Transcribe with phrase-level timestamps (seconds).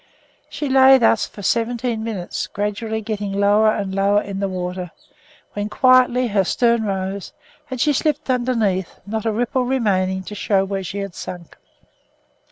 [0.49, 4.89] She lay thus for seventeen minutes, gradually getting lower and lower in the water,
[5.53, 7.33] when quietly her stern rose
[7.69, 11.55] and she slipped underneath, not a ripple remaining to show where she had sunk.